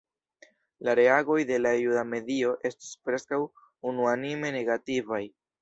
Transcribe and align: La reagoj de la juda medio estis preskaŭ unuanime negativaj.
La 0.87 0.95
reagoj 0.99 1.35
de 1.51 1.59
la 1.67 1.73
juda 1.81 2.05
medio 2.15 2.55
estis 2.71 2.89
preskaŭ 3.11 3.43
unuanime 3.93 4.55
negativaj. 4.61 5.25